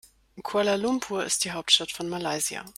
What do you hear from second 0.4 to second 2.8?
Kuala Lumpur ist die Hauptstadt von Malaysia.